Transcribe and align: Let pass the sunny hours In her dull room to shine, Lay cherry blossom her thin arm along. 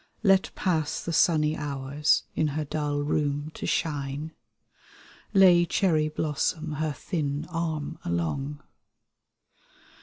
Let 0.23 0.49
pass 0.55 1.03
the 1.03 1.13
sunny 1.13 1.55
hours 1.55 2.23
In 2.33 2.47
her 2.57 2.65
dull 2.65 3.01
room 3.03 3.51
to 3.53 3.67
shine, 3.67 4.31
Lay 5.31 5.63
cherry 5.63 6.09
blossom 6.09 6.71
her 6.81 6.91
thin 6.91 7.45
arm 7.51 7.99
along. 8.03 8.63